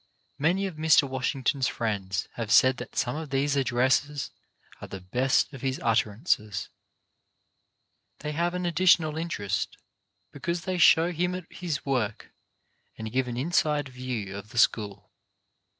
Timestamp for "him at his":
11.11-11.85